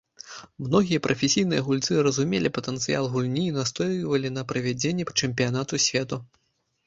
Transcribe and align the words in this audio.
Многія 0.67 0.99
прафесійныя 1.07 1.65
гульцы 1.67 1.97
разумелі 2.07 2.51
патэнцыял 2.57 3.09
гульні 3.15 3.43
і 3.49 3.53
настойвалі 3.57 4.31
на 4.37 4.45
правядзенні 4.53 5.03
чэмпіянату 5.19 5.73
свету. 5.85 6.21